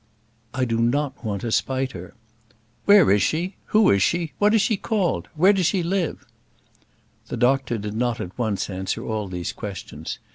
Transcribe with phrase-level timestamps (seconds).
[0.51, 2.15] "I do not want to spite her."
[2.85, 3.55] "Where is she?
[3.65, 4.33] Who is she?
[4.39, 5.27] What is she called?
[5.35, 6.25] Where does she live?"
[7.27, 10.17] The doctor did not at once answer all these questions.